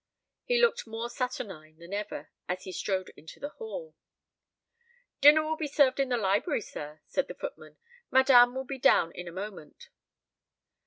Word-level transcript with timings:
He 0.45 0.59
looked 0.59 0.87
more 0.87 1.11
saturnine 1.11 1.77
than 1.77 1.93
ever 1.93 2.31
as 2.49 2.63
he 2.63 2.71
strode 2.71 3.09
into 3.15 3.39
the 3.39 3.49
hall. 3.59 3.95
"Dinner 5.21 5.43
will 5.43 5.57
be 5.57 5.67
served 5.67 5.99
in 5.99 6.09
the 6.09 6.17
library, 6.17 6.61
sir," 6.61 7.01
said 7.05 7.27
the 7.27 7.35
footman. 7.35 7.77
"Madame 8.09 8.55
will 8.55 8.65
be 8.65 8.79
down 8.79 9.11
in 9.11 9.27
a 9.27 9.31
moment." 9.31 9.89